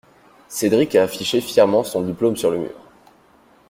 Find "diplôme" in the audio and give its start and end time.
2.01-2.35